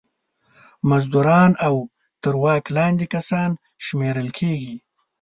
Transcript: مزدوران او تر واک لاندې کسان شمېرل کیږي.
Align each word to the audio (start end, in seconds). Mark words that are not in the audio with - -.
مزدوران 0.89 1.51
او 1.67 1.75
تر 2.23 2.33
واک 2.41 2.65
لاندې 2.75 3.05
کسان 3.15 3.49
شمېرل 3.85 4.29
کیږي. 4.39 4.75